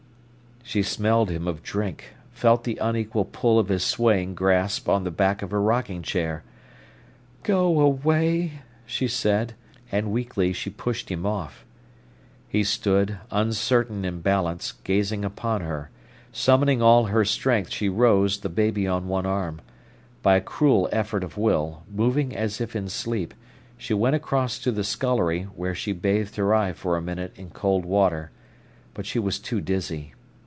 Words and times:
She 0.63 0.83
smelled 0.83 1.29
him 1.29 1.49
of 1.49 1.63
drink, 1.63 2.11
felt 2.31 2.63
the 2.63 2.77
unequal 2.77 3.25
pull 3.25 3.59
of 3.59 3.67
his 3.67 3.83
swaying 3.83 4.35
grasp 4.35 4.87
on 4.87 5.03
the 5.03 5.11
back 5.11 5.41
of 5.41 5.51
her 5.51 5.61
rocking 5.61 6.01
chair. 6.01 6.43
"Go 7.43 7.81
away," 7.81 8.61
she 8.85 9.05
said, 9.09 9.53
and 9.91 10.13
weakly 10.13 10.53
she 10.53 10.69
pushed 10.69 11.09
him 11.11 11.25
off. 11.25 11.65
He 12.47 12.63
stood, 12.63 13.17
uncertain 13.31 14.05
in 14.05 14.21
balance, 14.21 14.71
gazing 14.85 15.25
upon 15.25 15.59
her. 15.59 15.89
Summoning 16.31 16.81
all 16.81 17.07
her 17.07 17.25
strength 17.25 17.71
she 17.71 17.89
rose, 17.89 18.39
the 18.39 18.47
baby 18.47 18.87
on 18.87 19.09
one 19.09 19.25
arm. 19.25 19.59
By 20.21 20.37
a 20.37 20.41
cruel 20.41 20.87
effort 20.93 21.23
of 21.25 21.37
will, 21.37 21.83
moving 21.93 22.33
as 22.33 22.61
if 22.61 22.77
in 22.77 22.87
sleep, 22.87 23.33
she 23.77 23.93
went 23.93 24.15
across 24.15 24.57
to 24.59 24.71
the 24.71 24.85
scullery, 24.85 25.45
where 25.55 25.75
she 25.75 25.91
bathed 25.91 26.37
her 26.37 26.55
eye 26.55 26.71
for 26.71 26.95
a 26.95 27.01
minute 27.01 27.33
in 27.35 27.49
cold 27.49 27.83
water; 27.83 28.31
but 28.93 29.05
she 29.05 29.19
was 29.19 29.37
too 29.37 29.59
dizzy. 29.59 30.13